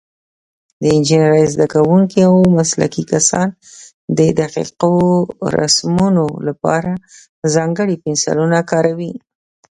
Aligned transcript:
د 0.81 0.83
انجینرۍ 0.95 1.45
زده 1.53 1.67
کوونکي 1.75 2.19
او 2.29 2.35
مسلکي 2.57 3.03
کسان 3.11 3.47
د 4.17 4.19
دقیقو 4.39 4.95
رسمونو 5.59 6.25
لپاره 6.47 6.91
ځانګړي 7.55 7.95
پنسلونه 8.05 8.57
کاروي. 8.71 9.13